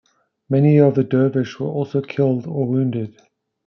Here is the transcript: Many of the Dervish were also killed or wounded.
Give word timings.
Many 0.49 0.77
of 0.79 0.95
the 0.95 1.03
Dervish 1.03 1.59
were 1.59 1.67
also 1.67 2.01
killed 2.01 2.47
or 2.47 2.65
wounded. 2.65 3.21